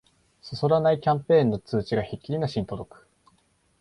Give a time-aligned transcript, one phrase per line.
[0.41, 3.07] そそらないキャンペーンの通知がひっきりなしに届く